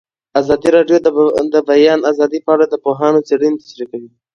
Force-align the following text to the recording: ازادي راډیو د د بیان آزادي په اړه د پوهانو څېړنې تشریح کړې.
ازادي 0.39 0.69
راډیو 0.77 0.97
د 1.01 1.07
د 1.53 1.55
بیان 1.69 1.99
آزادي 2.11 2.39
په 2.45 2.49
اړه 2.55 2.65
د 2.69 2.75
پوهانو 2.83 3.25
څېړنې 3.27 3.57
تشریح 3.63 3.87
کړې. 3.91 4.07